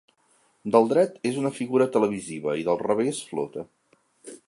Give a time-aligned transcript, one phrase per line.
[0.75, 3.69] Del dret és una figura televisiva i del revés flota.